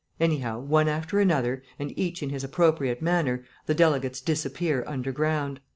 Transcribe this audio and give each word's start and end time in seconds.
Anyhow, 0.19 0.59
one 0.61 0.87
after 0.87 1.19
another, 1.19 1.61
and 1.77 1.95
each 1.95 2.23
in 2.23 2.31
his 2.31 2.43
appropriate 2.43 3.03
manner, 3.03 3.43
the 3.67 3.75
delegates 3.75 4.19
disappear 4.19 4.83
underground. 4.87 5.59